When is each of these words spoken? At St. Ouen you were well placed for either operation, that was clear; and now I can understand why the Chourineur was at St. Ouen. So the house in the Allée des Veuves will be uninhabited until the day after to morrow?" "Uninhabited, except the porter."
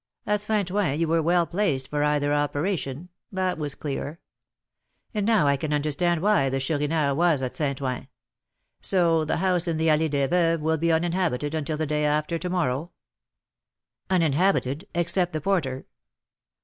At 0.25 0.41
St. 0.41 0.71
Ouen 0.71 0.99
you 0.99 1.07
were 1.07 1.21
well 1.21 1.45
placed 1.45 1.87
for 1.87 2.03
either 2.03 2.33
operation, 2.33 3.09
that 3.31 3.59
was 3.59 3.75
clear; 3.75 4.19
and 5.13 5.27
now 5.27 5.45
I 5.45 5.57
can 5.57 5.71
understand 5.75 6.23
why 6.23 6.49
the 6.49 6.59
Chourineur 6.59 7.13
was 7.13 7.43
at 7.43 7.55
St. 7.55 7.79
Ouen. 7.79 8.07
So 8.79 9.23
the 9.25 9.37
house 9.37 9.67
in 9.67 9.77
the 9.77 9.89
Allée 9.89 10.09
des 10.09 10.27
Veuves 10.27 10.61
will 10.63 10.77
be 10.79 10.91
uninhabited 10.91 11.53
until 11.53 11.77
the 11.77 11.85
day 11.85 12.03
after 12.03 12.39
to 12.39 12.49
morrow?" 12.49 12.89
"Uninhabited, 14.09 14.87
except 14.95 15.33
the 15.33 15.41
porter." 15.41 15.85